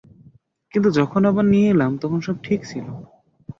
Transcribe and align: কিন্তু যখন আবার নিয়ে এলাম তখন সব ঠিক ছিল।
কিন্তু 0.73 0.89
যখন 0.91 1.21
আবার 1.25 1.45
নিয়ে 1.45 1.67
এলাম 1.69 1.91
তখন 1.97 2.19
সব 2.21 2.35
ঠিক 2.43 2.59
ছিল। 2.65 2.85